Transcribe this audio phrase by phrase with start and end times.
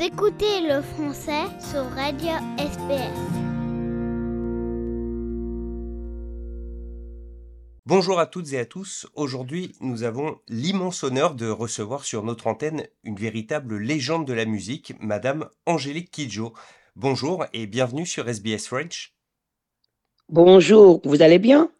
[0.00, 3.20] Vous écoutez le français sur Radio SPS.
[7.84, 9.06] Bonjour à toutes et à tous.
[9.14, 14.46] Aujourd'hui, nous avons l'immense honneur de recevoir sur notre antenne une véritable légende de la
[14.46, 16.54] musique, Madame Angélique Kidjo.
[16.96, 19.14] Bonjour et bienvenue sur SBS French.
[20.30, 21.70] Bonjour, vous allez bien?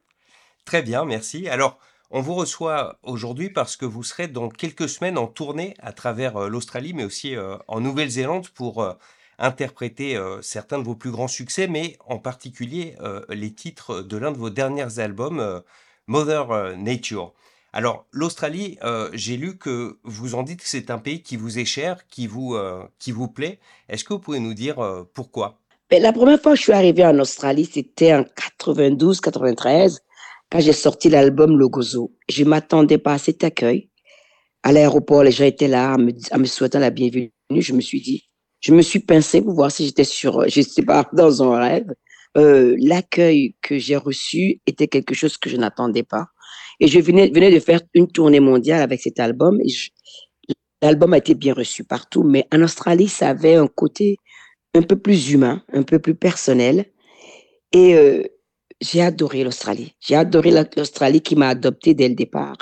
[0.66, 1.48] Très bien, merci.
[1.48, 1.79] Alors,
[2.11, 6.37] on vous reçoit aujourd'hui parce que vous serez dans quelques semaines en tournée à travers
[6.37, 8.95] euh, l'Australie, mais aussi euh, en Nouvelle-Zélande pour euh,
[9.39, 12.95] interpréter certains de vos plus grands succès, mais en particulier
[13.31, 15.62] les titres de l'un de vos derniers albums,
[16.09, 17.33] Mother Nature.
[17.73, 18.79] Alors, l'Australie,
[19.15, 22.27] j'ai lu que vous en dites que c'est un pays qui vous est cher, qui
[22.27, 22.55] vous,
[22.98, 23.61] qui vous plaît.
[23.89, 24.77] Est-ce que vous pouvez nous dire
[25.15, 25.59] pourquoi?
[25.89, 28.25] Ben, La première fois que je suis arrivée en Australie, c'était en
[28.59, 30.01] 92-93
[30.51, 33.91] quand j'ai sorti l'album Logozo, je m'attendais pas à cet accueil.
[34.63, 37.33] À l'aéroport, les gens étaient là, en me, souhaitant la bienvenue.
[37.51, 38.29] Je me suis dit,
[38.61, 41.87] je me suis pincé pour voir si j'étais sur, je sais pas, dans un rêve.
[42.37, 46.27] Euh, l'accueil que j'ai reçu était quelque chose que je n'attendais pas.
[46.81, 49.61] Et je venais, venais de faire une tournée mondiale avec cet album.
[50.83, 54.17] L'album a été bien reçu partout, mais en Australie, ça avait un côté
[54.75, 56.87] un peu plus humain, un peu plus personnel.
[57.73, 58.23] Et euh,
[58.81, 59.95] j'ai adoré l'Australie.
[60.00, 62.56] J'ai adoré l'Australie qui m'a adopté dès le départ.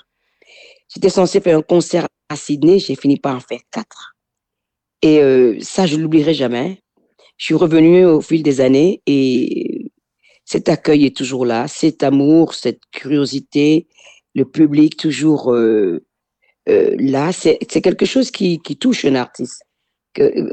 [0.93, 4.17] J'étais censé faire un concert à Sydney, j'ai fini par en faire quatre.
[5.03, 6.83] Et euh, ça, je l'oublierai jamais.
[7.37, 9.93] Je suis revenue au fil des années et
[10.45, 13.87] cet accueil est toujours là, cet amour, cette curiosité,
[14.35, 16.05] le public toujours euh,
[16.69, 17.33] euh, là.
[17.33, 19.63] C'est quelque chose qui, touche un artiste.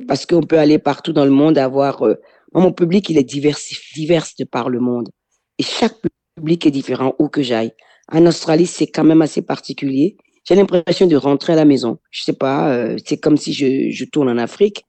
[0.08, 2.04] Parce qu'on peut aller partout dans le monde, avoir...
[2.54, 3.58] mon public, il est divers,
[3.96, 5.10] divers de par le monde.
[5.58, 5.96] Et chaque
[6.36, 7.72] public est différent où que j'aille.
[8.12, 10.18] En Australie, c'est quand même assez particulier.
[10.44, 12.00] J'ai l'impression de rentrer à la maison.
[12.12, 14.86] Je sais pas, euh, c'est comme si je, tourne en Afrique,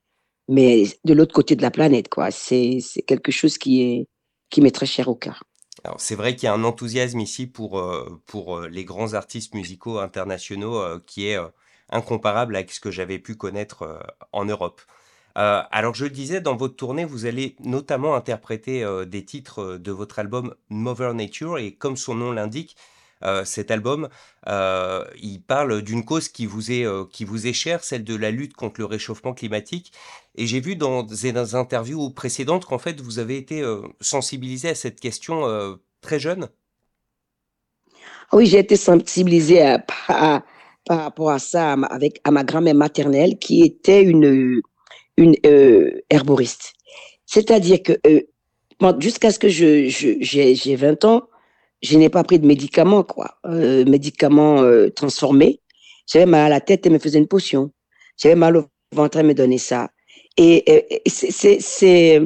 [0.49, 2.31] mais de l'autre côté de la planète, quoi.
[2.31, 4.07] C'est quelque chose qui est
[4.49, 5.43] qui m'est très cher au cœur.
[5.83, 9.15] Alors c'est vrai qu'il y a un enthousiasme ici pour euh, pour euh, les grands
[9.15, 11.39] artistes musicaux internationaux qui est
[11.91, 13.99] incomparable avec ce que j'avais pu connaître
[14.33, 14.83] en Europe.
[15.37, 19.79] Euh, alors je disais, dans votre tournée, vous allez notamment interpréter euh, des titres euh,
[19.79, 22.77] de votre album Mother Nature, et comme son nom l'indique,
[23.45, 24.09] cet album,
[24.47, 28.53] il parle d'une cause qui vous, est, qui vous est chère, celle de la lutte
[28.53, 29.93] contre le réchauffement climatique.
[30.37, 33.65] Et j'ai vu dans des interviews précédentes qu'en fait, vous avez été
[34.03, 36.51] sensibilisé à cette question très jeune.
[38.35, 39.77] Oui, j'ai été sensibilisé
[40.07, 40.43] par
[40.89, 44.61] rapport à ça avec, à ma grand-mère maternelle qui était une
[45.17, 46.75] une euh, herboriste.
[47.27, 48.21] C'est-à-dire que euh,
[49.01, 49.89] jusqu'à ce que je,
[50.21, 51.29] j'ai 20 ans,
[51.83, 55.61] je n'ai pas pris de médicaments, quoi, euh, médicaments euh, transformés.
[56.07, 57.73] J'avais mal à la tête, elle me faisait une potion.
[58.17, 59.91] J'avais mal au ventre, elle me donnait ça.
[60.39, 62.21] Et, c'est, c'est,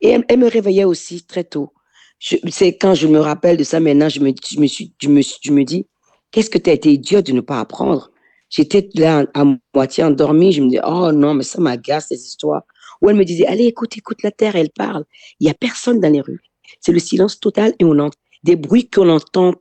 [0.00, 1.72] et elle, me réveillait aussi très tôt.
[2.20, 5.22] C'est quand je me rappelle de ça maintenant, je me, je me suis, je me,
[5.22, 5.86] je me dis,
[6.30, 8.11] qu'est-ce que tu as été idiot de ne pas apprendre?
[8.52, 10.52] J'étais là à moitié endormie.
[10.52, 12.62] Je me disais, oh non, mais ça m'agace, ces histoires.
[13.00, 15.04] Ou elle me disait, allez, écoute, écoute la terre, elle parle.
[15.40, 16.42] Il y a personne dans les rues.
[16.78, 19.54] C'est le silence total et on entend des bruits qu'on entend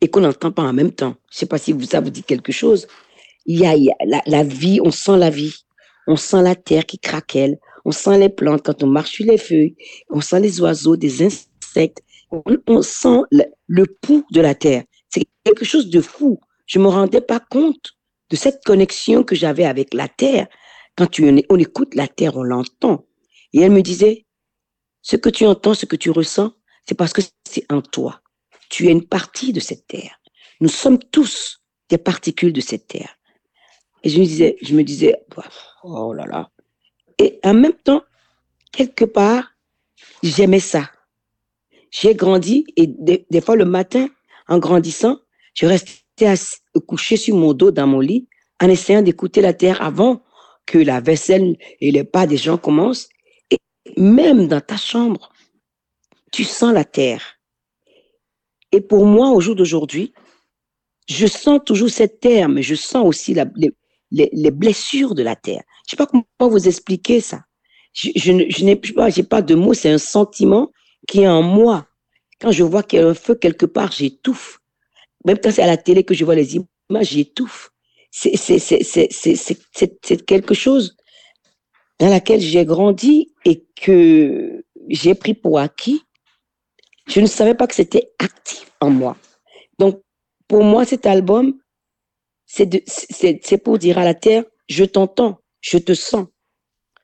[0.00, 1.16] et qu'on n'entend pas en même temps.
[1.32, 2.86] Je sais pas si ça vous dit quelque chose.
[3.46, 3.74] Il y a,
[4.26, 5.54] la, vie, on sent la vie.
[6.06, 7.58] On sent la terre qui craquelle.
[7.84, 9.74] On sent les plantes quand on marche sur les feuilles.
[10.08, 12.02] On sent les oiseaux, des insectes.
[12.30, 14.84] On, sent le, le pouls de la terre.
[15.08, 16.38] C'est quelque chose de fou.
[16.66, 17.94] Je me rendais pas compte
[18.30, 20.46] de cette connexion que j'avais avec la terre.
[20.96, 23.06] Quand tu, on écoute la terre, on l'entend.
[23.52, 24.26] Et elle me disait,
[25.02, 26.52] ce que tu entends, ce que tu ressens,
[26.86, 28.20] c'est parce que c'est en toi.
[28.68, 30.20] Tu es une partie de cette terre.
[30.60, 33.16] Nous sommes tous des particules de cette terre.
[34.02, 35.16] Et je me disais, je me disais,
[35.82, 36.50] oh là là.
[37.18, 38.02] Et en même temps,
[38.72, 39.52] quelque part,
[40.22, 40.90] j'aimais ça.
[41.90, 44.08] J'ai grandi et des, des, fois le matin,
[44.48, 45.20] en grandissant,
[45.54, 46.03] je restais
[46.86, 48.28] couché sur mon dos dans mon lit
[48.60, 50.22] en essayant d'écouter la terre avant
[50.66, 53.08] que la vaisselle et les pas des gens commencent.
[53.50, 53.58] Et
[53.96, 55.32] même dans ta chambre,
[56.32, 57.38] tu sens la terre.
[58.72, 60.12] Et pour moi, au jour d'aujourd'hui,
[61.08, 65.62] je sens toujours cette terre, mais je sens aussi les, les, blessures de la terre.
[65.86, 67.44] Je sais pas comment vous expliquer ça.
[67.92, 68.76] Je, je, n'ai
[69.22, 70.72] pas de mots, c'est un sentiment
[71.06, 71.86] qui est en moi.
[72.40, 74.60] Quand je vois qu'il y a un feu quelque part, j'étouffe.
[75.24, 77.70] Même quand c'est à la télé que je vois les images, j'étouffe.
[78.10, 78.36] C'est
[80.26, 80.96] quelque chose
[81.98, 86.02] dans laquelle j'ai grandi et que j'ai pris pour acquis.
[87.08, 89.16] Je ne savais pas que c'était actif en moi.
[89.78, 90.00] Donc,
[90.48, 91.58] pour moi, cet album,
[92.46, 96.26] c'est pour dire à la terre, je t'entends, je te sens.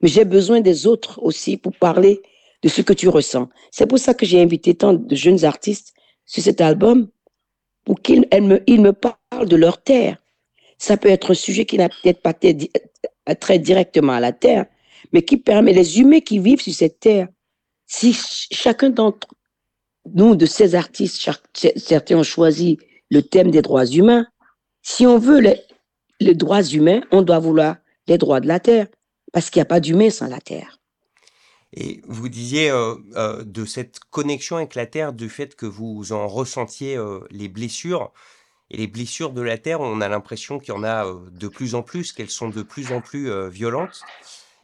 [0.01, 2.23] mais j'ai besoin des autres aussi pour parler
[2.63, 3.49] de ce que tu ressens.
[3.71, 5.93] C'est pour ça que j'ai invité tant de jeunes artistes
[6.27, 7.09] sur cet album
[7.85, 10.17] pour qu'ils me, ils parlent de leur terre.
[10.79, 12.35] Ça peut être un sujet qui n'a peut-être pas
[13.35, 14.67] très directement à la terre,
[15.12, 17.29] mais qui permet les humains qui vivent sur cette terre.
[17.87, 18.17] Si
[18.50, 19.29] chacun d'entre
[20.15, 21.29] nous, de ces artistes,
[21.77, 22.79] certains ont choisi
[23.11, 24.26] le thème des droits humains.
[24.83, 25.61] Si on veut les,
[26.21, 27.76] les droits humains, on doit vouloir
[28.06, 28.87] les droits de la terre,
[29.33, 30.80] parce qu'il n'y a pas d'humain sans la terre.
[31.73, 36.13] Et vous disiez euh, euh, de cette connexion avec la terre, du fait que vous
[36.13, 38.13] en ressentiez euh, les blessures.
[38.71, 41.75] Et les blessures de la terre, on a l'impression qu'il y en a de plus
[41.75, 44.03] en plus, qu'elles sont de plus en plus violentes.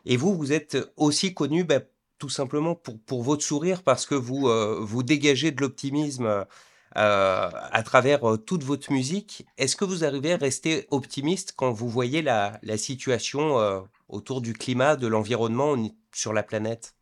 [0.04, 1.80] Et vous, vous êtes aussi connu bah,
[2.18, 4.48] tout simplement pour, pour votre sourire, parce que vous,
[4.86, 6.46] vous dégagez de l'optimisme
[6.94, 9.44] à travers toute votre musique.
[9.58, 14.52] Est-ce que vous arrivez à rester optimiste quand vous voyez la, la situation autour du
[14.52, 15.74] climat, de l'environnement
[16.12, 16.95] sur la planète?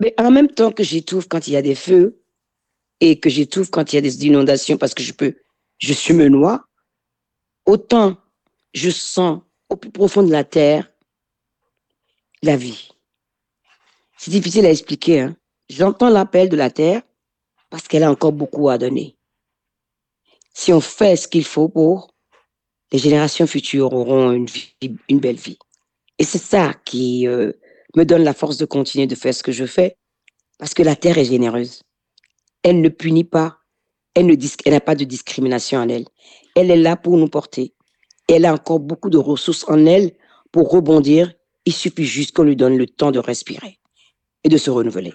[0.00, 2.20] Mais en même temps que j'étouffe quand il y a des feux
[3.00, 5.36] et que j'étouffe quand il y a des inondations parce que je peux,
[5.78, 6.64] je suis me noie,
[7.66, 8.16] autant
[8.74, 10.90] je sens au plus profond de la terre
[12.42, 12.88] la vie.
[14.16, 15.20] C'est difficile à expliquer.
[15.20, 15.36] Hein?
[15.68, 17.02] J'entends l'appel de la terre
[17.68, 19.16] parce qu'elle a encore beaucoup à donner.
[20.54, 22.14] Si on fait ce qu'il faut pour,
[22.92, 24.74] les générations futures auront une, vie,
[25.08, 25.58] une belle vie.
[26.18, 27.52] Et c'est ça qui euh,
[27.96, 29.96] me donne la force de continuer de faire ce que je fais,
[30.58, 31.82] parce que la terre est généreuse.
[32.62, 33.58] Elle ne punit pas,
[34.14, 34.26] elle
[34.66, 36.06] n'a pas de discrimination en elle.
[36.54, 37.74] Elle est là pour nous porter.
[38.28, 40.12] Elle a encore beaucoup de ressources en elle
[40.52, 41.32] pour rebondir.
[41.64, 43.78] Il suffit juste qu'on lui donne le temps de respirer
[44.44, 45.14] et de se renouveler.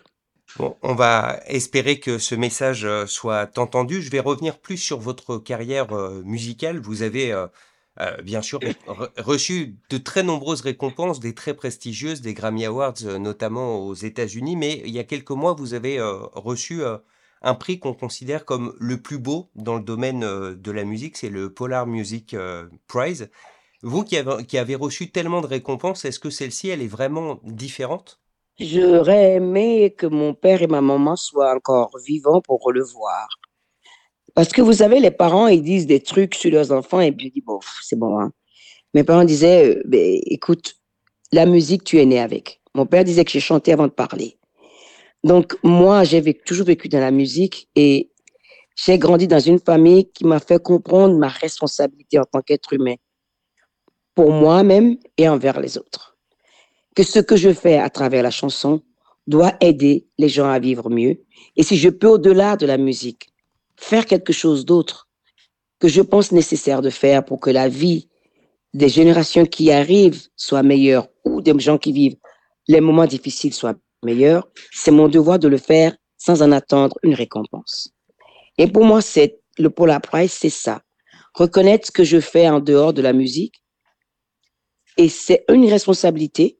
[0.58, 4.02] Bon, on va espérer que ce message euh, soit entendu.
[4.02, 6.80] Je vais revenir plus sur votre carrière euh, musicale.
[6.80, 7.34] Vous avez
[8.02, 8.60] euh, bien sûr,
[9.18, 14.58] reçu de très nombreuses récompenses, des très prestigieuses, des Grammy Awards, euh, notamment aux États-Unis.
[14.58, 16.84] Mais il y a quelques mois, vous avez euh, reçu
[17.42, 21.30] un prix qu'on considère comme le plus beau dans le domaine de la musique, c'est
[21.30, 22.36] le Polar Music
[22.88, 23.30] Prize.
[23.82, 27.40] Vous qui avez, qui avez reçu tellement de récompenses, est-ce que celle-ci, elle est vraiment
[27.44, 28.20] différente?
[28.60, 33.28] J'aurais aimé que mon père et ma maman soient encore vivants pour le voir.
[34.36, 37.28] Parce que vous savez, les parents, ils disent des trucs sur leurs enfants et puis
[37.28, 38.20] ils disent, bon, c'est bon.
[38.20, 38.32] Hein.
[38.94, 40.76] Mes parents disaient, euh, ben, écoute,
[41.32, 42.62] la musique, tu es né avec.
[42.76, 44.38] Mon père disait que j'ai chanté avant de parler.
[45.24, 48.12] Donc, moi, j'ai toujours vécu dans la musique et
[48.76, 52.96] j'ai grandi dans une famille qui m'a fait comprendre ma responsabilité en tant qu'être humain
[54.16, 56.18] pour moi-même et envers les autres.
[56.94, 58.82] Que ce que je fais à travers la chanson
[59.28, 61.24] doit aider les gens à vivre mieux.
[61.56, 63.30] Et si je peux, au-delà de la musique,
[63.78, 65.10] faire quelque chose d'autre
[65.80, 68.10] que je pense nécessaire de faire pour que la vie
[68.74, 72.18] des générations qui arrivent soit meilleure ou des gens qui vivent
[72.68, 77.14] les moments difficiles soient meilleurs, c'est mon devoir de le faire sans en attendre une
[77.14, 77.90] récompense.
[78.58, 80.82] Et pour moi, c'est le Polar Prize, c'est ça.
[81.34, 83.56] Reconnaître ce que je fais en dehors de la musique.
[84.98, 86.58] Et c'est une responsabilité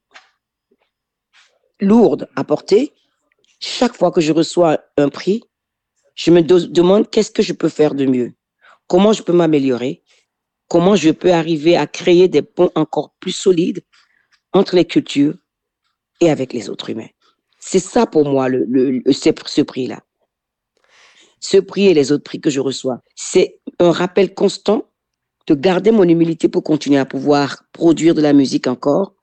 [1.80, 2.94] lourde à porter.
[3.60, 5.42] Chaque fois que je reçois un prix,
[6.16, 8.34] je me demande qu'est-ce que je peux faire de mieux,
[8.88, 10.04] comment je peux m'améliorer,
[10.68, 13.82] comment je peux arriver à créer des ponts encore plus solides
[14.54, 15.36] entre les cultures
[16.22, 17.10] et avec les autres humains?
[17.60, 20.02] C'est ça pour moi le, ce, prix-là.
[21.40, 24.90] Ce prix et les autres prix que je reçois, c'est un rappel constant
[25.48, 29.14] de garder mon humilité pour continuer à pouvoir produire de la musique encore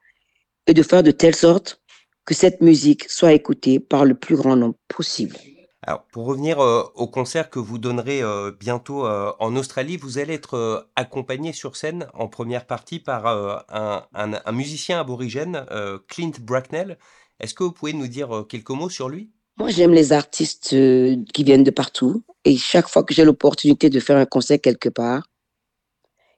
[0.66, 1.80] et de faire de telle sorte
[2.24, 5.36] que cette musique soit écoutée par le plus grand nombre possible.
[5.84, 10.18] Alors, pour revenir euh, au concert que vous donnerez euh, bientôt euh, en Australie, vous
[10.18, 13.26] allez être accompagné sur scène en première partie par
[13.68, 15.66] un, musicien aborigène,
[16.08, 16.98] Clint Bracknell.
[17.40, 19.30] Est-ce que vous pouvez nous dire quelques mots sur lui?
[19.56, 22.22] Moi, j'aime les artistes qui viennent de partout.
[22.44, 25.28] Et chaque fois que j'ai l'opportunité de faire un concert quelque part,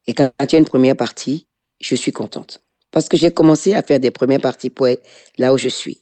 [0.07, 1.47] et quand il y a une première partie,
[1.81, 2.63] je suis contente.
[2.91, 4.89] Parce que j'ai commencé à faire des premières parties pour
[5.37, 6.01] là où je suis.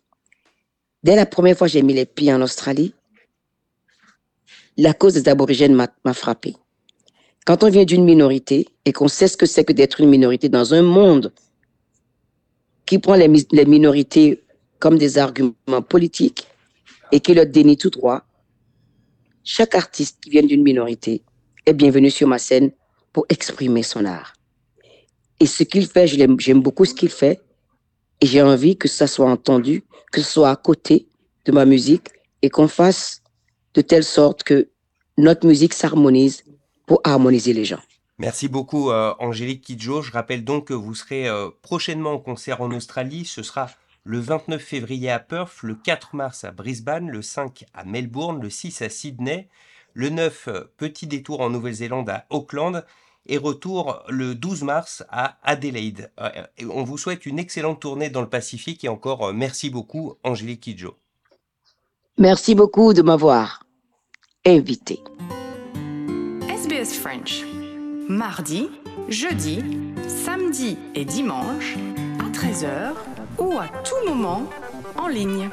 [1.02, 2.94] Dès la première fois, j'ai mis les pieds en Australie
[4.76, 6.56] la cause des aborigènes m'a frappé.
[7.44, 10.48] Quand on vient d'une minorité et qu'on sait ce que c'est que d'être une minorité
[10.48, 11.32] dans un monde
[12.86, 13.28] qui prend les,
[13.64, 14.42] minorités
[14.78, 16.46] comme des arguments politiques
[17.10, 18.22] et qui leur dénie tout droit,
[19.44, 21.22] chaque artiste qui vient d'une minorité
[21.66, 22.70] est bienvenu sur ma scène
[23.12, 24.34] pour exprimer son art.
[25.40, 27.40] Et ce qu'il fait, j'aime beaucoup ce qu'il fait
[28.20, 31.08] et j'ai envie que ça soit entendu, que ce soit à côté
[31.44, 32.08] de ma musique
[32.40, 33.21] et qu'on fasse
[33.74, 34.68] de telle sorte que
[35.18, 36.44] notre musique s'harmonise
[36.86, 37.80] pour harmoniser les gens.
[38.18, 40.02] Merci beaucoup Angélique Kidjo.
[40.02, 41.26] Je rappelle donc que vous serez
[41.62, 43.24] prochainement en concert en Australie.
[43.24, 43.68] Ce sera
[44.04, 48.50] le 29 février à Perth, le 4 mars à Brisbane, le 5 à Melbourne, le
[48.50, 49.48] 6 à Sydney,
[49.94, 52.84] le 9 petit détour en Nouvelle-Zélande à Auckland
[53.26, 56.10] et retour le 12 mars à Adelaide.
[56.20, 56.30] Euh,
[56.70, 60.62] on vous souhaite une excellente tournée dans le Pacifique et encore euh, merci beaucoup Angélique
[60.62, 60.96] Kidjo.
[62.18, 63.64] Merci beaucoup de m'avoir
[64.44, 65.00] invité.
[66.46, 67.42] SBS French.
[68.06, 68.68] Mardi,
[69.08, 69.60] jeudi,
[70.06, 71.76] samedi et dimanche
[72.20, 72.92] à 13h
[73.38, 74.42] ou à tout moment
[74.98, 75.48] en ligne.